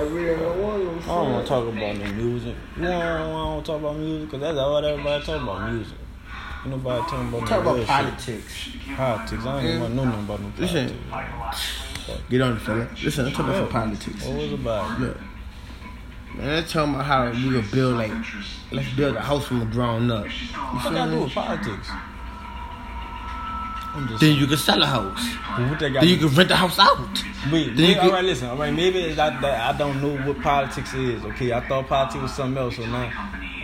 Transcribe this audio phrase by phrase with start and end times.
[0.00, 2.54] I really don't want I don't want to talk about no music.
[2.76, 4.30] You know why I don't want to talk about music?
[4.30, 5.96] Because that's all everybody talk about music.
[6.62, 8.52] Ain't nobody talking about Talk no about real politics.
[8.52, 8.96] shit.
[8.96, 9.44] Politics.
[9.46, 9.80] I ain't Yeah.
[9.80, 10.98] want to know nothing about no Listen.
[11.10, 11.70] politics.
[12.30, 12.88] Get on the fella.
[13.02, 14.24] Listen, I'm talking about politics.
[14.26, 15.00] What was it about?
[15.00, 15.16] Look.
[16.34, 18.12] Man, they're talking about how we gonna build like
[18.72, 20.24] let's build a house from the ground up.
[20.24, 21.88] You What feel got to do with politics?
[24.20, 25.20] Then you can sell a house.
[25.68, 26.98] What they got Then you can rent the house out.
[27.50, 28.48] Wait, Then you wait, all right, listen.
[28.48, 31.24] All right, maybe it's that, that I don't know what politics is.
[31.24, 33.10] Okay, I thought politics was something else, so now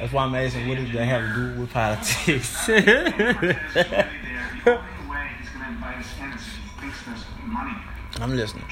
[0.01, 2.69] that's why I'm asking what does that have to do with politics?
[8.21, 8.65] I'm listening.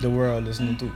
[0.00, 0.92] The world listening too.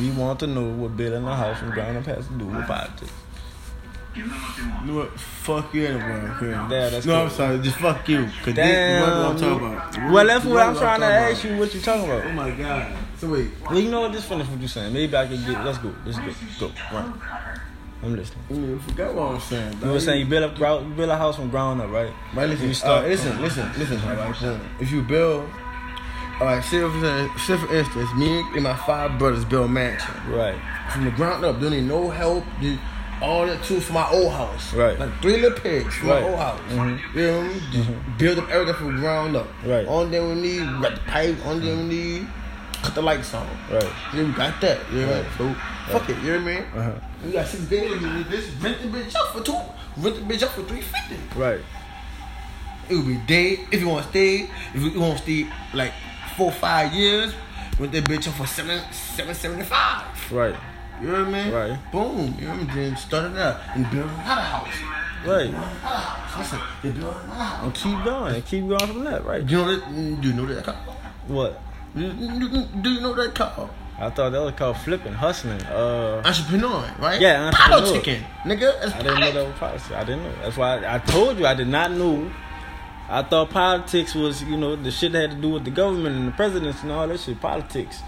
[0.00, 2.66] We want to know what building a house from ground up has to do with
[2.66, 3.12] politics.
[4.22, 5.18] What?
[5.20, 5.86] Fuck you.
[5.88, 6.50] Okay?
[6.50, 7.36] Yeah, that's no, I'm cool.
[7.36, 7.58] sorry.
[7.60, 8.24] Just fuck you.
[8.26, 9.00] Cause this Damn.
[9.02, 10.12] what I'm talking about.
[10.12, 11.56] Well, that's what What I'm trying to ask you.
[11.56, 12.20] What you talking about.
[12.20, 12.30] about?
[12.30, 12.96] Oh my god.
[13.18, 13.48] So wait.
[13.64, 14.12] Well, you know what?
[14.12, 14.92] Just finish what you saying.
[14.92, 15.64] Maybe I can get.
[15.64, 15.94] Let's go.
[16.04, 16.68] Let's go.
[16.68, 16.72] Go.
[16.92, 17.12] Right.
[18.00, 18.44] I'm listening.
[18.50, 19.76] You forgot what I was saying.
[19.82, 22.12] You were saying you build a you build a house from ground up, right?
[22.32, 23.98] Right, listen, You start- uh, listen, listen, listen.
[24.06, 24.60] Right.
[24.80, 25.50] If you build,
[26.40, 30.14] all right, say for, say for instance, me and my five brothers build a mansion
[30.28, 30.54] Right.
[30.92, 31.60] from the ground up.
[31.60, 32.44] Don't need no help.
[32.60, 32.78] Did
[33.22, 34.72] all that too from my old house.
[34.74, 34.98] Right.
[34.98, 36.22] Like three little pigs from Right.
[36.22, 36.60] my old house.
[36.70, 37.14] Mhm.
[37.14, 38.04] You know mean?
[38.18, 39.48] Build up everything from ground up.
[39.64, 39.86] Right.
[39.86, 41.36] Only thing we need, got the pipe.
[41.46, 42.26] Only thing we need,
[42.82, 43.46] cut the lights on.
[43.70, 43.84] Right.
[44.14, 44.78] Yeah, we got that.
[44.92, 45.56] You know what I mean?
[45.88, 46.16] Fuck it.
[46.18, 46.64] You know what I mean?
[46.76, 46.90] Uh-huh.
[47.24, 48.48] We got six in this.
[48.60, 49.56] Rent the bitch up for two.
[49.96, 51.16] Rent the bitch up for three fifty.
[51.36, 51.60] Right.
[52.88, 54.48] It would be day if you want to stay.
[54.74, 55.92] If you want to stay like
[56.36, 57.34] four five years,
[57.78, 60.04] rent that bitch up for seven seven seventy five.
[60.32, 60.54] Right.
[61.00, 61.52] You know what I mean?
[61.52, 61.92] Right.
[61.92, 62.34] Boom.
[62.38, 62.76] You know what I mean?
[62.76, 64.74] Then start it up and build another house.
[65.26, 65.46] Right.
[65.48, 66.38] Another house.
[66.38, 67.64] Listen, they build another house.
[67.64, 68.42] And keep going.
[68.42, 69.24] Keep going from that.
[69.24, 69.46] Right.
[69.46, 70.20] Do you know that?
[70.20, 70.74] Do you know that car?
[71.28, 71.62] What?
[71.94, 73.70] Do you- know that car?
[74.00, 75.60] I thought that was called flipping, hustling.
[75.62, 77.20] Uh, Entrepreneur, right?
[77.20, 78.00] Yeah, entrepreneur.
[78.00, 78.80] Politicking, nigga.
[78.80, 79.90] That's I didn't know that was politics.
[79.90, 80.32] I didn't know.
[80.42, 82.30] That's why I, I told you I did not know.
[83.10, 86.14] I thought politics was, you know, the shit that had to do with the government
[86.14, 87.40] and the presidents and all that shit.
[87.40, 88.00] Politics.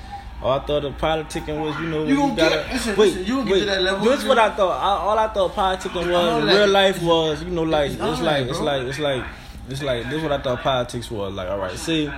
[0.42, 3.06] Or I thought the politicking was, you know, You gonna gotta get- listen, wait.
[3.08, 3.46] listen, you wait.
[3.48, 4.80] get to that level, This you- what I thought.
[4.80, 8.20] I, all I thought politicking was all real life was, you know, like it's it's
[8.20, 8.66] like it's bro.
[8.66, 9.24] like it's like
[9.68, 10.22] it's like this.
[10.22, 11.48] What I thought politics was like.
[11.50, 12.10] All right, see,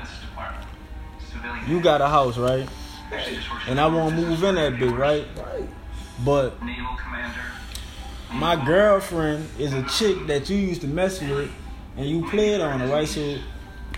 [1.67, 2.69] you got a house, right?
[3.69, 5.27] And I want to move in that bit, right?
[6.25, 6.55] But
[8.33, 11.51] my girlfriend is a chick that you used to mess with
[11.97, 13.07] and you played on her, right?
[13.09, 13.37] So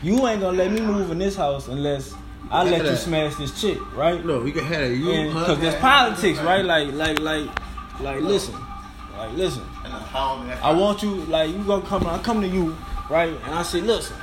[0.02, 2.12] you ain't gonna let me move in this house unless
[2.50, 2.96] I let you that.
[2.98, 4.24] smash this chick, right?
[4.24, 4.94] No, we can have that.
[4.94, 6.64] You Because there's politics, right?
[6.64, 7.48] Like, like, like,
[8.00, 8.54] like, listen,
[9.16, 9.62] like, listen.
[9.84, 12.76] And I want you, like, you gonna come, I come to you,
[13.10, 13.28] right?
[13.28, 14.16] And I say, listen,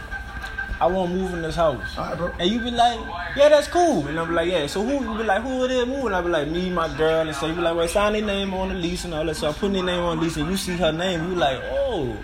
[0.82, 1.96] I want to move in this house.
[1.96, 2.32] Alright, bro.
[2.40, 3.00] And you be like,
[3.36, 4.08] yeah, that's cool.
[4.08, 4.66] And I be like, yeah.
[4.66, 4.94] So who?
[4.94, 6.12] You be like, who it is moving?
[6.12, 7.28] I be like, me, my girl.
[7.28, 9.36] And so you be like, well, sign their name on the lease and all that.
[9.36, 11.30] So I put their name on the lease and you see her name.
[11.30, 12.18] You like, oh,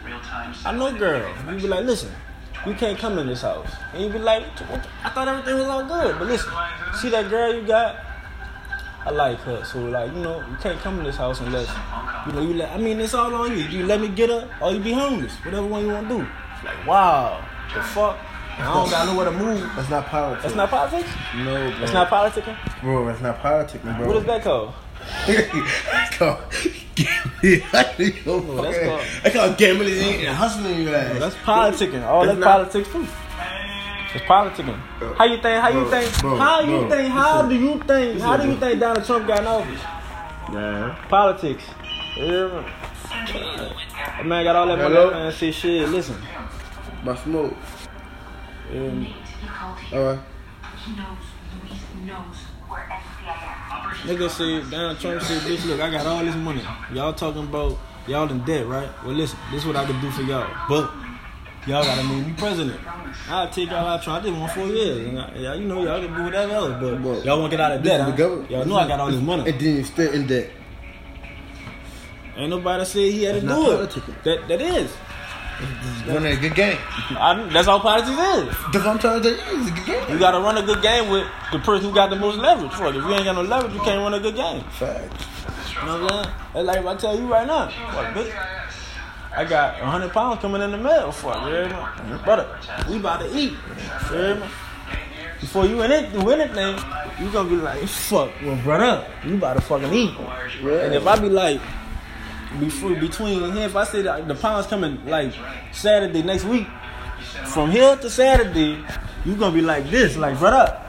[0.66, 1.31] I know girl.
[1.52, 2.12] You be like, listen,
[2.67, 3.69] you can't come in this house.
[3.94, 4.44] And you be like,
[5.03, 6.19] I thought everything was all good.
[6.19, 6.51] But listen,
[7.00, 7.97] see that girl you got?
[9.05, 9.63] I like her.
[9.63, 11.69] So like, you know, you can't come in this house unless,
[12.28, 13.63] you know, you let, I mean, it's all on you.
[13.63, 15.33] You let me get her or you be homeless.
[15.45, 16.28] Whatever one you want to do.
[16.66, 18.17] Like, wow, the fuck?
[18.59, 19.72] I don't got nowhere to move.
[19.75, 20.44] That's not politics.
[20.44, 21.09] That's not politics?
[21.35, 21.79] No, bro.
[21.79, 22.81] That's not politicking?
[22.81, 23.06] bro.
[23.06, 24.07] That's not politicking, bro.
[24.07, 24.73] What is that called?
[25.28, 26.40] That's called
[26.96, 27.63] gambling.
[27.72, 31.19] That's oh, called- That's called gambling and hustling your ass.
[31.19, 32.03] That's politicking.
[32.06, 33.07] All That's that's, politics too.
[34.16, 34.79] It's politicking.
[35.16, 35.62] How you think?
[35.62, 36.22] How you Bro, think?
[36.22, 37.09] bro, how you bro, think?
[37.09, 38.22] How do you think?
[38.22, 39.81] How do you think Donald Trump got in office?
[40.51, 41.06] yeah.
[41.09, 41.63] Politics.
[42.17, 42.63] Yeah.
[44.25, 45.88] Man got all that money and say shit.
[45.90, 46.17] Listen.
[47.03, 47.53] My smoke.
[48.73, 49.07] Um,
[49.94, 50.19] All right.
[54.03, 56.61] nigga said Donald Trump said, "Bitch, look, I got all this money.
[56.94, 58.89] Y'all talking about y'all in debt, right?
[59.03, 60.91] Well, listen, this is what I can do for y'all, but."
[61.67, 62.79] Y'all gotta make me president.
[63.28, 64.07] I'll take y'all out.
[64.07, 65.05] I did one four years.
[65.05, 67.57] And I, y'all, you know, y'all can do whatever else, but But y'all want to
[67.57, 67.99] get out of debt.
[68.07, 68.43] is Huh?
[68.49, 69.52] Y'all know I got all this money.
[69.52, 70.49] And then you still in debt.
[72.37, 74.23] Ain't nobody said he had to do it.
[74.23, 74.93] That that is.
[76.07, 76.77] Running a good game.
[77.17, 78.17] I, that's all politics is.
[78.71, 79.61] That's what I'm trying to tell you.
[79.61, 80.09] It's a good game.
[80.09, 82.71] You gotta run a good game with the person who got the most leverage.
[82.71, 84.63] Fuck, if you ain't got no leverage, you can't run a good game.
[84.71, 85.25] Facts.
[85.79, 86.35] You know what I'm saying?
[86.53, 88.33] That's like if I tell you right now, fuck, bitch.
[89.35, 91.11] I got hundred pounds coming in the mail.
[91.11, 92.23] Fuck, you hear me?
[92.23, 92.59] Brother,
[92.89, 93.53] we about to eat.
[94.11, 94.47] You hear me?
[95.39, 96.75] Before you in it, do anything,
[97.19, 100.17] you gonna be like, fuck, well, brother, you about to fucking eat.
[100.17, 101.61] And if I be like,
[102.59, 105.34] before between here, if I say that the pounds coming like
[105.72, 106.67] Saturday next week,
[107.46, 108.84] from here to Saturday,
[109.26, 110.84] you gonna be like this, like right up.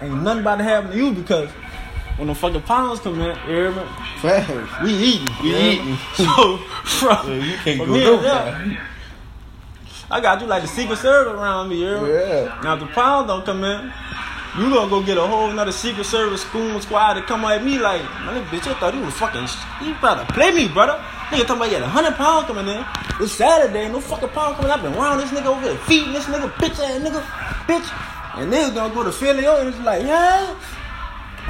[0.00, 1.50] ain't nothing about to happen to you because
[2.16, 3.36] when the fucking pounds come in,
[3.74, 3.82] me?
[4.20, 4.82] Facts.
[4.82, 5.28] We eating.
[5.42, 5.72] We me?
[5.72, 5.98] eating.
[6.16, 8.86] So, from, Yeah, you can't from go here, yeah,
[10.10, 12.06] I got you like the Secret Service around me, you?
[12.06, 12.60] Yeah.
[12.62, 13.92] Now if the pounds don't come in,
[14.58, 17.78] you gonna go get a whole another Secret Service school squad to come at me
[17.78, 19.46] like, man, bitch, I thought he was fucking,
[19.84, 20.94] he about to play me, brother.
[21.28, 22.84] Nigga talking about he had a hundred pounds coming in.
[23.20, 24.70] It's Saturday, no fucking pound coming.
[24.70, 27.20] I've been around this nigga over here, feeding this nigga, bitch ass nigga,
[27.66, 28.40] bitch.
[28.40, 30.54] And niggas gonna go to Philly and it's like, yeah,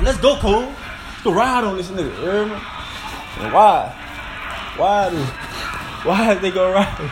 [0.03, 0.63] let's go, Cole.
[0.63, 2.53] Let's go ride on this nigga, you hear me?
[3.39, 3.93] And why?
[4.77, 5.17] Why do,
[6.09, 7.11] why is they gonna ride?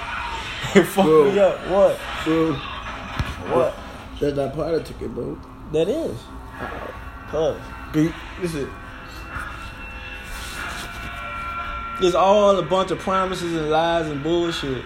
[0.74, 1.32] They fuck Bro.
[1.32, 1.58] me up.
[1.68, 1.98] What?
[2.24, 3.76] Bro, What?
[4.20, 5.38] that's not part of ticket, bro.
[5.72, 6.16] That is.
[7.28, 7.60] Cause
[7.92, 8.12] Beat.
[8.40, 8.70] Listen.
[12.00, 14.84] it's all a bunch of promises and lies and bullshit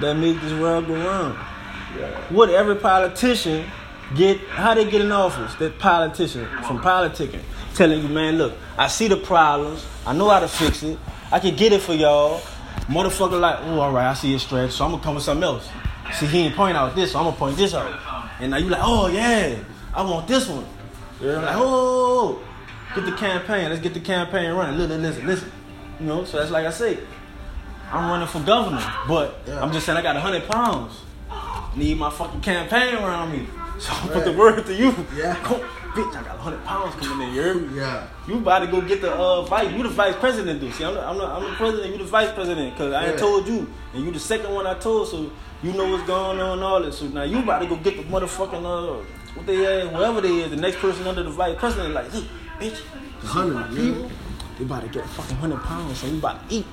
[0.00, 1.38] that make this world go round.
[2.30, 3.64] What every politician
[4.16, 5.54] get how they get in office?
[5.56, 7.42] That politician from politicking
[7.74, 10.98] telling you, man, look, I see the problems, I know how to fix it,
[11.30, 12.40] I can get it for y'all.
[12.86, 15.44] Motherfucker like, oh all right, I see it stretch, so I'm gonna come with something
[15.44, 15.68] else.
[16.12, 18.13] See he ain't point out this, so I'm gonna point this out.
[18.44, 19.56] And now you like, oh yeah,
[19.94, 20.66] I want this one.
[21.18, 22.42] You're like, oh,
[22.94, 24.76] get the campaign, let's get the campaign running.
[24.76, 25.52] Listen, listen, listen.
[25.98, 26.98] You know, so that's like I say,
[27.90, 29.62] I'm running for governor, but Yeah.
[29.62, 31.00] I'm just saying I got hundred pounds.
[31.74, 33.46] Need my fucking campaign around me.
[33.80, 34.94] So I put the word to you.
[35.16, 35.34] Yeah.
[35.42, 35.60] Come,
[35.94, 37.34] bitch, I got hundred pounds coming in.
[37.34, 37.78] You heard me?
[37.78, 38.06] Yeah.
[38.28, 39.72] You about to go get the uh, vice.
[39.72, 40.72] You the vice president, dude.
[40.74, 41.90] See, I'm the, I'm the, I'm the president.
[41.92, 42.76] You the vice president.
[42.76, 43.20] Cause I ain't Yeah.
[43.20, 45.08] told you, and you the second one I told.
[45.08, 45.28] So
[45.64, 46.98] you know what's going on, all this.
[46.98, 48.64] So now you about to go get the motherfucking
[49.00, 49.02] uh,
[49.34, 51.94] what they is, whoever they is, the next person under the vice president.
[51.94, 52.24] Like, look,
[52.60, 52.80] bitch,
[53.22, 54.10] Hundred, people,
[54.58, 56.66] they about to get a fucking hundred pounds, so we about to eat.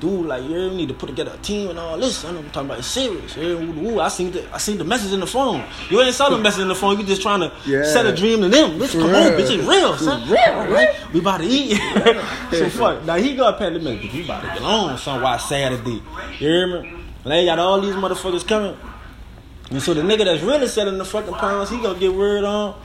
[0.00, 2.24] Dude, like, you need to put together a team and all this.
[2.24, 3.36] I know I'm talking about it's serious.
[3.36, 5.64] Yeah, I seen the I seen the message in the phone.
[5.90, 6.98] You ain't saw the message in the phone.
[6.98, 7.84] You just trying to Yeah.
[7.84, 8.80] set a dream to them.
[8.80, 10.26] Bitch, come on, bitch, it's real, son.
[10.26, 11.76] For real, right, we about to eat.
[12.50, 13.04] so fuck.
[13.04, 15.22] Now he got minute, but we about to get on son.
[15.22, 15.92] Why Saturday?
[15.92, 16.00] You
[16.40, 17.01] hear me?
[17.24, 18.76] And they got all these motherfuckers coming.
[19.70, 22.80] And so the nigga that's really selling the fucking pounds, he gonna get word on.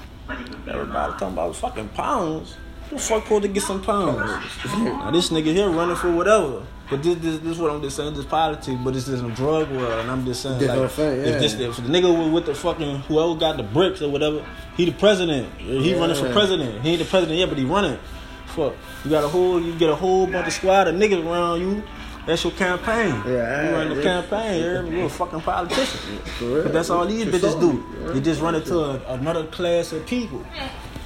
[0.68, 2.56] Everybody talking about fucking pounds.
[2.90, 4.20] Who the fuck supposed to get some pounds?
[4.66, 6.66] now this nigga here running for whatever.
[6.90, 8.14] But this, this, this is what I'm just saying.
[8.14, 11.20] This politics, but it's just a drug world, and I'm just saying like, I'm saying,
[11.22, 11.40] if yeah.
[11.40, 14.46] this if the nigga with, with the fucking whoever got the bricks or whatever,
[14.78, 15.54] he the president.
[15.60, 16.00] He Yeah.
[16.00, 16.82] running for president.
[16.84, 18.00] He ain't the president yet, but he running.
[18.46, 18.74] Fuck,
[19.04, 21.84] you got a whole, you get a whole bunch of squad of niggas around you.
[22.28, 23.16] That's your campaign.
[23.26, 24.62] Yeah, you run the campaign.
[24.92, 26.20] You're, a fucking politician.
[26.42, 28.14] But that's all these bitches do.
[28.14, 30.46] They just run into a, another class of people.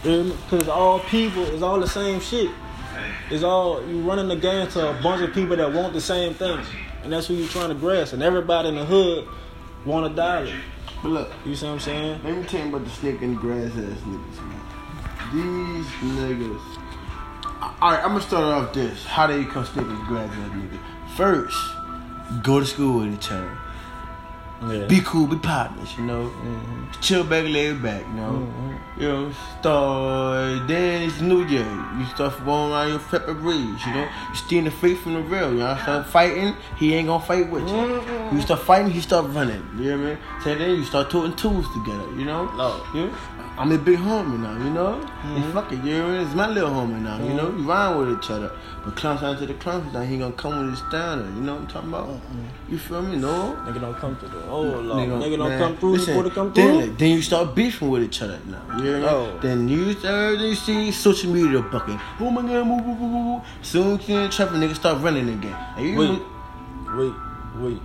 [0.01, 2.50] Because all people is all the same shit.
[3.29, 6.59] It's all you running against a bunch of people that want the same thing,
[7.03, 8.13] and that's who you're trying to grasp.
[8.13, 9.27] And everybody in the hood
[9.85, 10.51] want a dollar.
[11.03, 12.21] But look, You see what I'm saying?
[12.24, 14.62] let me tell you about the snake and grass ass niggas, man.
[15.33, 15.85] These
[16.17, 16.62] niggas.
[17.62, 19.06] All right, I'm gonna start off this.
[19.06, 20.79] How they become snake and grass ass niggas?
[21.15, 21.57] First,
[22.41, 23.57] go to school with each other.
[24.61, 24.85] Yeah.
[24.85, 26.25] Be cool, be partners, you know.
[26.25, 27.01] Mm-hmm.
[27.01, 28.31] Chill back, lay back, you know.
[28.31, 29.01] Mm-hmm.
[29.01, 30.67] You know, start.
[30.67, 31.65] Then it's New Year.
[31.97, 34.07] You start going around your February, you know.
[34.29, 35.75] You stealing the faith from the real, you know.
[35.81, 37.73] Start fighting, he ain't gonna fight with you.
[37.73, 38.35] Mm-hmm.
[38.35, 39.67] You start fighting, he start running.
[39.77, 40.17] You know what I mean?
[40.43, 42.45] So then you start putting tools together, you know.
[42.55, 42.85] No.
[42.93, 43.11] You
[43.57, 45.07] I'm a big homie now, you know.
[45.23, 47.50] And fuck it, you know, it's my little homie now, you know.
[47.50, 48.51] You rhyme with each other,
[48.83, 51.33] but clowns out to the clowns, now he gonna come with his standard.
[51.36, 52.21] You know what I'm talking about?
[52.69, 53.17] You feel me?
[53.17, 53.55] No.
[53.65, 54.29] Nigga don't come through.
[54.51, 55.91] Oh Lord, Nigga, nigga, don't man, come through.
[55.93, 56.96] listen, to come then, through.
[56.98, 58.77] then you start beefing with each other now.
[58.84, 59.08] You know?
[59.08, 59.39] Oh.
[59.41, 61.98] Then you start, then you see social media bucking.
[62.20, 63.41] Oh my god, move, move, move, move.
[63.62, 65.55] Soon in traffic, niggas start running again.
[65.77, 66.22] And you Wait,
[66.98, 67.13] wait,
[67.60, 67.81] wait,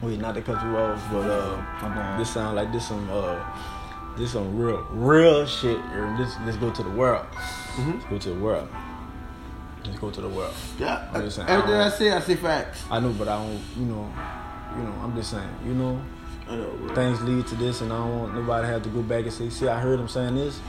[0.00, 0.18] wait.
[0.18, 3.38] Not to cut you off, but uh, this sound like this some uh,
[4.16, 5.78] this some real, real shit.
[6.18, 7.26] Let's let's go to the world.
[7.78, 8.68] Let's go to the world.
[9.84, 10.54] Let's go to the world.
[10.78, 12.82] yeah, I'm just saying, everything I I say, I say facts.
[12.90, 13.60] I know, but I don't.
[13.76, 14.10] You know,
[14.76, 14.94] you know.
[15.02, 15.48] I'm just saying.
[15.64, 16.00] You know,
[16.48, 19.02] I know, things lead to this, and I don't want nobody to have to go
[19.02, 20.60] back and say, "See, I heard him saying this."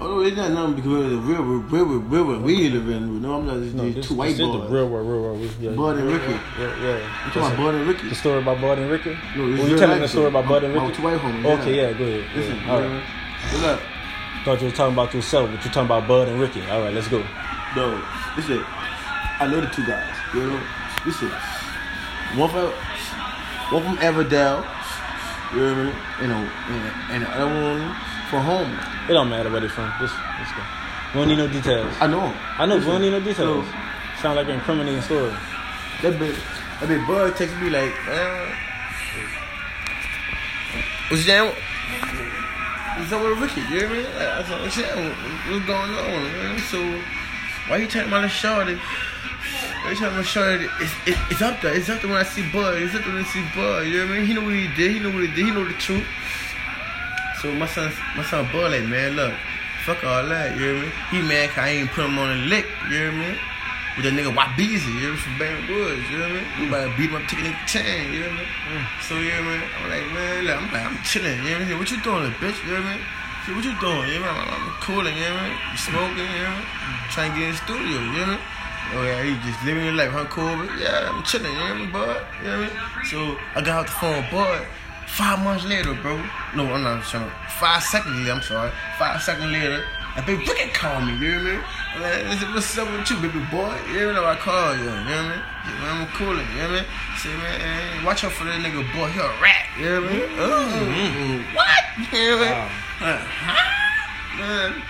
[0.00, 3.22] Oh no, it's not nothing because the real, real, real, real, we live in.
[3.22, 4.68] No, I'm not just No, these this, two white this is boys.
[4.68, 5.50] the real world, real world.
[5.60, 6.32] Yeah, Bud and Ricky.
[6.32, 7.26] Yeah, yeah.
[7.26, 8.08] You talking about Bud and Ricky?
[8.08, 9.16] The story about Bud and Ricky?
[9.36, 10.94] No, this is you telling the story about Bud and Ricky?
[10.96, 11.92] two white homies, Okay, yeah.
[11.92, 12.36] go ahead.
[12.36, 12.70] Listen, yeah.
[12.72, 13.02] All right.
[13.52, 13.80] Good luck.
[14.44, 16.60] Thought you were talking about yourself, but you're talking about Bud and Ricky.
[16.68, 17.24] All right, let's go.
[17.76, 18.02] No,
[18.36, 18.64] listen.
[18.66, 20.12] I know the two guys.
[20.34, 20.60] You know,
[21.06, 21.30] listen.
[22.34, 22.72] One from
[23.70, 24.64] one from Everdale.
[25.52, 25.94] You know what I mean?
[26.20, 27.96] You know, and, and the other one
[28.28, 28.72] from home.
[29.08, 29.92] It don't matter where they're from.
[30.00, 30.62] Just let's go.
[31.14, 31.94] We don't need no details.
[32.00, 32.34] I know.
[32.58, 33.66] I know, we don't need no details.
[34.20, 35.30] Sound like an incriminating story.
[35.30, 36.34] So, that bit,
[36.80, 38.46] that bit Bud texted me like, uh,
[41.08, 41.54] what's your name?
[42.98, 43.60] What's up with Ricky?
[43.72, 44.04] You know what I mean?
[44.04, 46.58] Like, I said, shit, what's going on, man?
[46.70, 47.02] So,
[47.68, 48.78] why you telling my shorty?
[49.84, 50.64] Why you telling my shorty?
[50.80, 51.74] It's, it, it's up there.
[51.76, 52.80] It's up there when I see Bud.
[52.80, 53.84] It's up there when I see Bud.
[53.86, 54.26] You know what I mean?
[54.26, 54.92] He know what he did.
[54.92, 55.44] He know what he did.
[55.44, 56.06] He know the truth.
[57.42, 59.34] So my son, my son Bud, like, man, look,
[59.84, 60.56] fuck all that.
[60.56, 61.22] You know what I mean?
[61.22, 62.64] He mad 'cause I ain't put him on a lick.
[62.88, 63.38] You know what I mean?
[63.94, 66.48] With that nigga Wabeezy, you know, from Baton Woods, you know what I mean?
[66.58, 68.84] We about to beat him up, take a nigga chain, you know what I mean?
[69.06, 69.62] So, you know what I mean?
[69.70, 71.78] I'm like, man, look, I'm like, I'm chilling, you know what I mean?
[71.78, 73.04] What you doing, bitch, you know what I mean?
[73.46, 74.66] See, what you doing, you know what I mean?
[74.66, 75.58] I'm cooling, you know what I mean?
[75.70, 77.12] You smoking, you know what I mean?
[77.14, 78.53] Trying to get in the studio, you know what I mean?
[78.92, 80.26] Oh, yeah, you just living your life, huh?
[80.28, 82.26] But yeah, I'm chilling, you know what I mean, bud?
[82.42, 83.06] You know what I mean?
[83.06, 84.66] So, I got out the phone, bud.
[85.06, 86.22] Five months later, bro.
[86.54, 87.30] No, I'm not trying.
[87.58, 88.70] Five seconds later, I'm sorry.
[88.98, 89.84] Five seconds later,
[90.16, 91.62] a big Ricky called me, you know what I mean?
[92.02, 93.74] Like, I said, what's up with you, baby boy?
[93.90, 95.42] You know I call you, you know what I mean?
[95.86, 96.86] I'm coolin', you know what I mean?
[97.18, 100.14] Say, man, watch out for that nigga boy, he a rat, you know what I
[100.14, 100.28] mean?
[100.38, 101.84] Oh, what?
[102.12, 102.68] You know what I mean?
[103.02, 103.70] Uh, huh?
[104.38, 104.82] Man.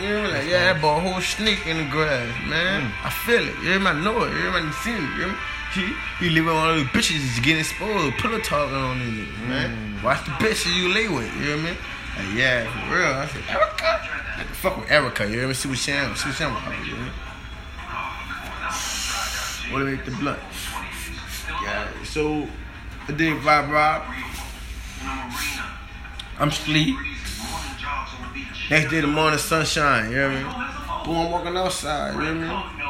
[0.00, 2.90] You know, like, yeah, that boy, a whole snake in the grass, man.
[2.90, 3.04] Mm.
[3.04, 3.54] I feel it.
[3.62, 4.32] You know, I know it.
[4.32, 5.18] You know, I seen it.
[5.20, 5.36] You know,
[5.74, 9.70] he, he living all those bitches just getting exposed, pillow talking on these niggas, man.
[9.70, 10.02] Mm.
[10.02, 11.76] Watch the bitches you lay with, you know what I mean?
[12.16, 13.06] Like, yeah, for real.
[13.06, 14.00] I said, Erica?
[14.38, 15.54] Like, fuck with Erica, you know what I mean?
[15.54, 16.98] See what she am, see what she am about, you know
[19.72, 19.96] what I mean?
[19.96, 20.38] What the blunt?
[21.62, 22.48] Yeah, so,
[23.08, 24.02] I did Vibe Rob.
[26.38, 26.96] I'm sleep.
[28.70, 31.04] Next day, the morning sunshine, you know what I mean?
[31.04, 32.82] Boom, I'm walking outside, you know what I mean?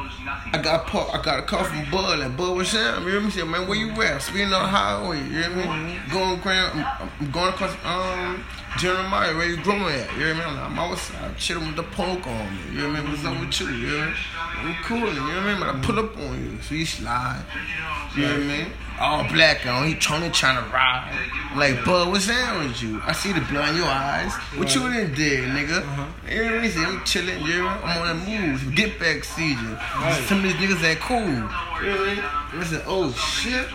[0.55, 3.15] I got a I got a call from Bud, like Bud was saying, you know
[3.15, 3.31] what I mean?
[3.31, 4.21] Said, man, where you at?
[4.23, 6.01] Speeding on the highway, you know what I mean?
[6.11, 8.45] Going grand, I'm, I'm going across um
[8.79, 10.13] Jeremiah, where you growing at?
[10.15, 10.59] You know what I mean?
[10.59, 13.11] I'm outside, chilling with the poke on me, you know what I mean?
[13.13, 13.69] What's up with you?
[13.69, 14.77] You know what I mean?
[14.77, 15.61] I'm cool, you know what I mean?
[15.61, 17.45] But I pull up on you, so you slide,
[18.15, 18.67] you know what I mean?
[19.03, 21.13] All black on, he trying to trying to ride.
[21.57, 23.03] Like, Bud, what's wrong with you?
[23.05, 24.33] I see the blood in your eyes.
[24.57, 25.83] What you done did, nigga?
[25.83, 26.07] Uh-huh.
[26.31, 26.71] You know what I mean?
[26.71, 28.21] Say, I'm chilling, you know what I mean?
[28.21, 28.77] I'm on the move.
[28.77, 29.77] Get back season.
[30.29, 31.19] Some of these niggas ain't cool.
[31.19, 32.61] You know what I mean?
[32.61, 33.67] I said, oh shit.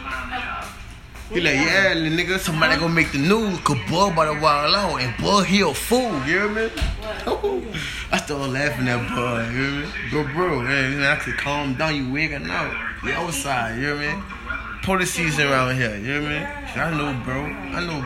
[1.29, 5.01] He like, yeah, nigga, somebody gonna make the news, cause boy about to wild out,
[5.01, 6.69] and boy, he a fool, you hear me?
[8.09, 9.87] I started laughing at boy, you hear me?
[10.09, 12.73] Go, bro, man, I could calm down, you wigging out.
[13.03, 14.23] You outside, you hear me?
[14.87, 16.37] Police season around here, you hear me?
[16.37, 16.79] I mean?
[16.79, 17.99] I know, bro, I know,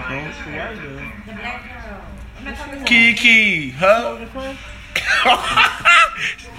[2.74, 2.86] bro.
[2.88, 4.18] Kiki, huh?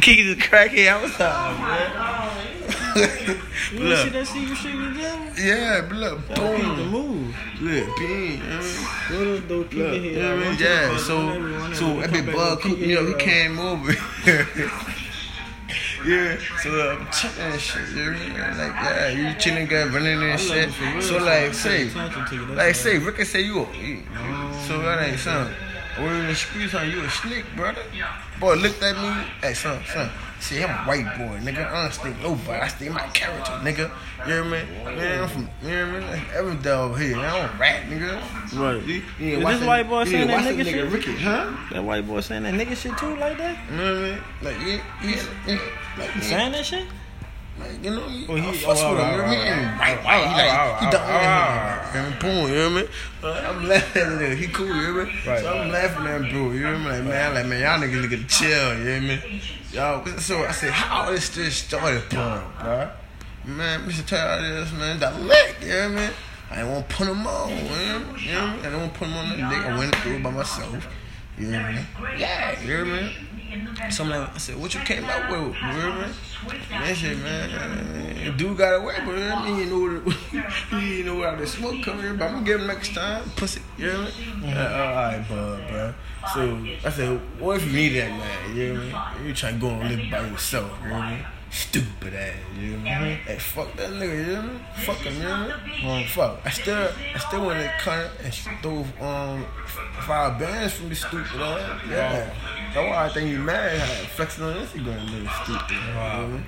[0.01, 3.37] Kiki's a crackhead outside, man.
[3.73, 5.39] You didn't see that secret shit we did?
[5.39, 6.91] Yeah, but look, the boom.
[6.91, 7.37] move.
[7.61, 8.87] Look, bean, you know what I mean?
[9.09, 10.23] Go to though, keep Look, it here.
[10.23, 10.59] know what I mean?
[10.61, 11.17] Yeah, so
[11.73, 13.07] so that big bug me up.
[13.07, 13.93] He came over.
[16.07, 17.89] yeah, so I'm chilling and shit.
[17.91, 18.59] You know what I mean?
[18.59, 20.71] Like, yeah, you chilling, guy running and shit.
[21.03, 21.89] So like, say,
[22.55, 24.03] like, say, Rick Ricky say you, a- you
[24.67, 25.53] so that ain't son.
[25.99, 26.83] We're in the streets, huh?
[26.83, 27.83] You a snake, brother?
[28.43, 29.25] Boy, looked at me.
[29.41, 30.11] Hey, son, son.
[30.41, 31.65] See, I'm a white boy, nigga.
[31.71, 32.61] I don't stink nobody.
[32.61, 33.89] I stink my character, nigga.
[34.27, 34.97] You know what I mean?
[34.97, 36.23] Man, I'm from, you know what I mean?
[36.35, 37.17] Every dog here.
[37.19, 38.21] I don't rat, nigga.
[38.59, 38.83] Right.
[38.85, 40.91] You, you Is ain't watch this that- white boy saying that nigga nigga shit?
[40.91, 41.57] Ricky, huh?
[41.71, 43.57] That white boy saying that nigga shit too like that?
[43.71, 44.19] You know what I mean?
[44.43, 45.17] Like, you, you,
[45.55, 45.61] you,
[45.97, 46.87] like, saying that shit?
[47.59, 49.27] Like, you know, you, Oh, he- I fuss oh, with him, you know what I
[49.27, 49.53] oh, mean?
[49.53, 52.03] oh, oh, white, he oh, like, oh, he oh, don't oh, want oh, oh, oh.
[52.03, 52.19] him.
[52.19, 52.91] Boom, you know what
[53.25, 53.47] I mean?
[53.47, 55.15] I'm laughing at him, he cool, you know what I mean?
[55.27, 55.41] Right.
[55.41, 56.89] So I'm laughing at him, bro, you know what I mean?
[56.89, 59.41] Like, man, like, man, y'all niggas nigga chill, you know what I mean?
[59.73, 62.91] Y'all, so I said, how this this started, bro, bro?
[63.45, 64.07] Man, Mr.
[64.07, 66.11] Tell this, man, that lick, you know what I mean?
[66.51, 68.35] I didn't want to put him on, you know, you know what I mean?
[68.35, 69.45] I didn't want to put him on the dick.
[69.67, 70.89] I went through it by myself.
[71.39, 71.87] You know what I mean?
[72.19, 73.13] Yeah, you know what I mean?
[73.91, 75.55] So I'm like, I said, what you came out with?
[76.71, 79.59] Man, shit, man, dude got away, but I mean?
[79.59, 83.29] You know you know the smoke coming here, but I'm gonna get him next time,
[83.37, 83.63] pussy.
[83.79, 84.57] You know what I mean?
[84.57, 85.95] Uh, all right, bud, bro.
[86.35, 88.57] So I said, what if you need that man?
[88.57, 89.27] You know what I mean?
[89.29, 91.25] You try to go and live by yourself, you know what I mean?
[91.53, 93.17] Stupid ass, you know what I mean?
[93.19, 94.61] Hey, fuck that nigga, you know what I mean?
[94.87, 96.07] Fuck him, you know what I mean?
[96.09, 96.41] Fuck.
[96.47, 99.45] I still, I still went to cut and stole um
[100.01, 101.81] five bands from this stupid ass.
[101.91, 102.31] Yeah.
[102.75, 105.71] That's why I think he mad how flexing on Instagram, nigga stupid.
[105.77, 106.45] You know what I mean?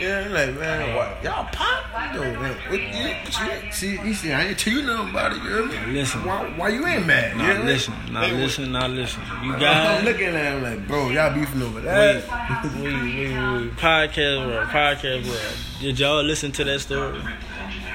[0.00, 2.56] Yeah, like man, what y'all pop though, man?
[2.70, 3.96] What you, what you see?
[3.98, 5.42] He said I ain't tell you nothing about it.
[5.42, 5.92] You hear me?
[5.92, 6.24] Listen.
[6.24, 7.32] why, why you ain't mad?
[7.32, 7.64] you Nah, hear me?
[7.72, 9.22] listen, nah, Hey, listen, nah, listen.
[9.44, 9.98] You got?
[9.98, 12.64] I'm looking at him like, bro, y'all beefing over wait, that.
[12.76, 13.76] wait, wait, wait.
[13.76, 15.56] Podcast world, podcast world.
[15.80, 17.20] Did y'all listen to that story?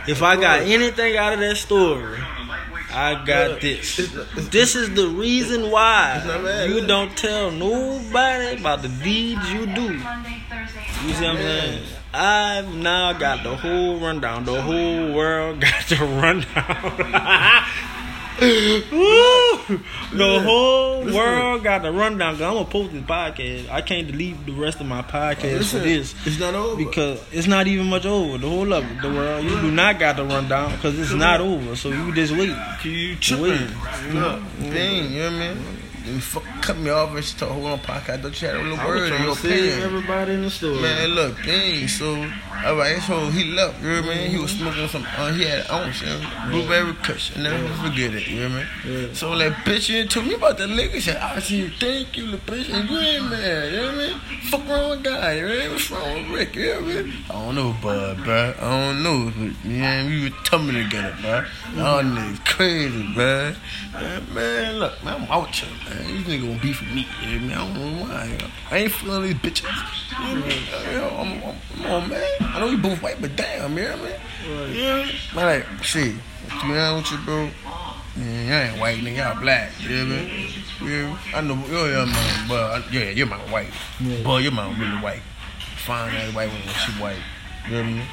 [0.07, 2.19] If I got anything out of that story,
[2.93, 3.95] I got this.
[4.49, 9.93] This is the reason why you don't tell nobody about the deeds you do.
[9.93, 11.83] You see what I'm saying?
[12.13, 14.43] I've now got the whole rundown.
[14.43, 17.65] The whole world got the rundown.
[18.41, 22.33] the whole world got the rundown.
[22.33, 23.69] I'm gonna post this podcast.
[23.69, 26.75] I can't delete the rest of my podcast Listen, for this It's not over.
[26.83, 28.37] because it's not even much over.
[28.39, 31.39] The whole of it, the world, you do not got the rundown because it's not
[31.39, 31.75] over.
[31.75, 32.55] So you just wait.
[32.83, 33.43] you tripping.
[33.45, 34.13] Wait.
[34.13, 35.63] Look, dang, you know what I mean?
[36.05, 38.23] You fuck cut me off and start hold on podcast.
[38.23, 39.81] Don't you have a little I word in your opinion?
[39.81, 40.81] everybody in the store.
[40.81, 42.15] Man, look, dang, so
[42.63, 44.31] alright, so he left, you know what I mean?
[44.31, 48.13] He was smoking some uh, he had ounce, you know, blueberry kush, and never forget
[48.13, 49.07] it, you know what I mean?
[49.07, 49.13] Yeah.
[49.13, 51.17] So like bitch you told me about the liquor shit.
[51.17, 54.19] I said, thank you, little bitch, and you ain't mad, you know what I mean?
[54.49, 55.71] Fuck wrong with guy, you know what I mean?
[55.71, 57.13] What's wrong with Rick, you know what I mean?
[57.29, 58.61] I don't know, bud, bruh.
[58.61, 59.31] I don't know.
[59.31, 60.11] But, you know what I mean?
[60.11, 61.45] We were tumbling together, bruh.
[61.75, 63.55] Y'all niggas crazy, bruh.
[63.93, 65.90] Man, man, look, man, I'm out here, man.
[65.97, 67.51] These niggas gonna beef with me, you know I mean?
[67.51, 68.37] I don't know why.
[68.71, 69.63] I ain't feeling these bitches.
[70.11, 70.63] You know what I mean?
[70.91, 72.23] You know, I'm, I'm, come on, man.
[72.41, 74.11] I know we both white, but damn, you know what I mean?
[74.11, 74.69] Right.
[74.69, 75.15] You know what I mean?
[75.35, 76.15] Man, like, shit,
[76.59, 77.49] to be honest with you, bro,
[78.17, 80.49] man, y'all ain't white, nigga, y'all black, you know what I mean?
[80.81, 83.69] Yeah, I know, you're your man, but yeah, you're my white.
[83.99, 84.23] Yeah.
[84.23, 85.21] Boy, you're my really white.
[85.85, 87.17] Fine ass white woman, she white.
[87.67, 88.05] You know what I mean?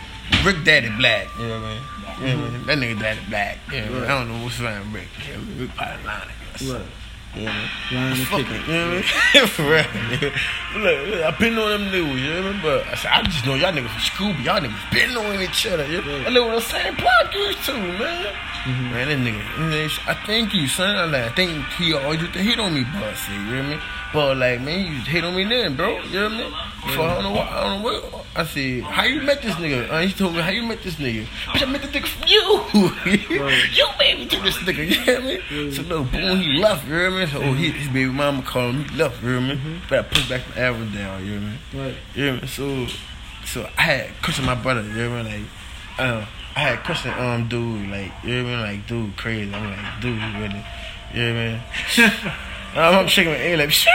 [0.44, 2.28] Rick daddy black, you know what I mean?
[2.28, 2.64] You know what I?
[2.64, 3.58] That nigga daddy black.
[3.73, 4.04] You know what I mean?
[4.04, 5.08] I don't know what's wrong with Rick.
[5.26, 5.61] You know what I mean?
[5.61, 6.28] Rick probably lying.
[6.82, 6.87] Right.
[7.37, 7.99] You know what I mean?
[7.99, 9.47] Lion and Fuck you know what I mean?
[9.49, 9.82] For real.
[9.85, 10.32] nigga.
[10.75, 12.62] Look, look, I been on them niggas, you know what I mean?
[12.62, 14.44] But I said, I just know y'all niggas from Scooby.
[14.44, 15.87] Y'all niggas been on each other.
[15.87, 16.25] You know?
[16.26, 18.35] I live on the same block you used to, man.
[18.64, 18.90] Mm-hmm.
[18.90, 20.97] Man, that nigga, I thank you, son.
[20.97, 23.68] I like, I think he always to hit on me, bossy, you know what I
[23.68, 23.80] mean?
[24.12, 26.00] But like, man, you hit on me then, bro.
[26.03, 26.95] You know what I mean?
[26.95, 28.25] So I don't know what, I don't know what.
[28.35, 29.91] I said, how you met this nigga?
[29.91, 31.25] Uh, he told me, how you met this nigga?
[31.25, 32.61] Bitch, I met this nigga from you.
[33.75, 35.73] you made me to this nigga, you know what I mean?
[35.73, 37.29] So look, boom, he left, you know what I mean?
[37.29, 39.81] So he, his baby mama called him, he left, you know what I mean?
[39.88, 41.87] But I pushed back from Avondale, you know what I mean?
[41.87, 41.97] Right.
[42.15, 42.87] Yeah, so
[43.45, 45.43] so I had questioned my brother, you know what I mean?
[45.43, 45.50] Like,
[45.99, 48.61] uh, I had questioned um dude, like, you know what I mean?
[48.79, 49.53] Like, dude, crazy.
[49.53, 50.65] I'm like, dude, really,
[51.12, 51.61] you know what
[51.99, 52.33] I mean?
[52.78, 53.90] I'm, I'm shaking my head like, shoo.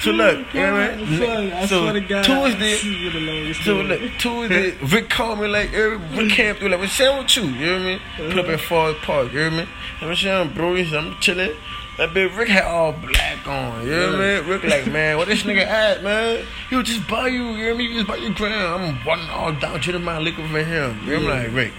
[0.00, 1.52] So look, you know what I mean?
[1.52, 6.54] I So swear to God, Tuesday, so look, Tuesday, Rick called me like, Rick came
[6.54, 7.44] through like, what's wrong with you?
[7.44, 8.00] You know what I mean?
[8.30, 10.08] Put up in Forest Park, you know what I mean?
[10.08, 10.76] What's wrong, bro?
[10.76, 11.56] I'm chilling.
[11.98, 14.48] That bitch Rick had all black on, you know what I mean?
[14.48, 16.46] Rick like, man, what this nigga at, man?
[16.70, 17.90] He was just buy you, you know what I mean?
[17.90, 18.84] He just buy you ground.
[18.84, 20.98] I'm running all down to the mile looking for him.
[21.04, 21.72] You know what I'm like, Rick,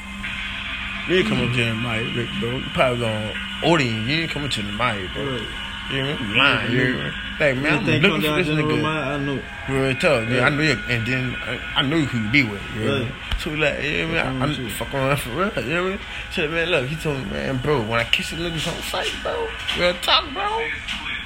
[1.08, 2.52] you ain't coming to the mile, Rick, bro.
[2.52, 3.34] You probably gonna
[3.66, 4.00] order you.
[4.02, 5.38] You ain't coming to the mile, bro.
[5.38, 5.48] Right.
[5.92, 6.38] You know what I mean?
[6.38, 8.82] Lying, you know Like, man, I'm Anything looking for this nigga.
[8.82, 9.42] mind, I know.
[9.70, 10.30] Real tough.
[10.30, 10.46] Yeah, Yeah.
[10.46, 12.62] I knew you, and then I, I knew who you be with.
[12.76, 13.08] You know I mean?
[13.10, 13.16] Right.
[13.42, 14.70] So like, yeah, man, I, Fuck I'm on you.
[14.70, 15.66] fuck around for real.
[15.66, 16.00] You know what I mean?
[16.32, 19.12] So man, look, he told me, man, bro, when I kiss the niggas on sight,
[19.24, 19.48] bro,
[19.80, 20.60] real talk, bro.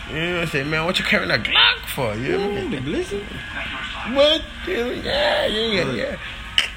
[0.10, 2.16] You know what I say, man, what you carrying a Glock for?
[2.16, 3.04] You know what I Mm, mean?
[3.04, 4.16] the.
[4.16, 4.42] What?
[4.68, 6.18] You yeah, yeah, yeah, yeah.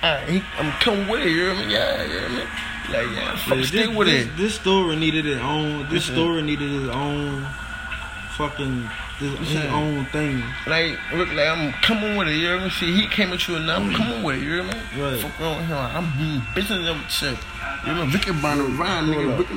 [0.03, 1.31] Uh, he, I'm coming with it.
[1.31, 1.70] You know what I mean?
[1.70, 2.46] Yeah, you know what I mean?
[2.90, 4.37] Like, yeah, fuck, Yeah, stay this, with this, it.
[4.37, 5.88] This story needed its own.
[5.90, 7.46] This story needed its own
[8.38, 10.40] fucking this, his own thing.
[10.66, 12.37] Like, look, like I'm coming with it.
[12.37, 12.70] You I mean?
[12.70, 13.96] See, he came at you and I'm mm.
[13.96, 14.44] coming with it.
[14.44, 15.03] You I mean?
[15.03, 15.20] Right.
[15.20, 15.77] Fuck with him.
[15.77, 17.37] I'm business of shit.
[17.85, 19.38] You know, Ricky Bonner Hold nigga.
[19.38, 19.55] Ricky,